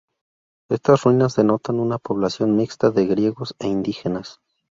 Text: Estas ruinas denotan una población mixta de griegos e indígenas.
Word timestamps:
Estas 0.69 1.03
ruinas 1.03 1.35
denotan 1.35 1.79
una 1.79 1.99
población 1.99 2.55
mixta 2.55 2.89
de 2.89 3.05
griegos 3.05 3.53
e 3.59 3.67
indígenas. 3.67 4.39